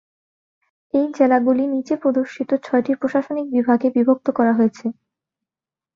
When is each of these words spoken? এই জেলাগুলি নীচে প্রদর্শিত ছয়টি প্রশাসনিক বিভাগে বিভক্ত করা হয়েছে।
এই 0.93 1.07
জেলাগুলি 1.17 1.63
নীচে 1.67 1.95
প্রদর্শিত 1.95 2.49
ছয়টি 2.63 2.91
প্রশাসনিক 2.95 3.45
বিভাগে 3.55 3.87
বিভক্ত 3.95 4.27
করা 4.37 4.53
হয়েছে। 4.53 4.85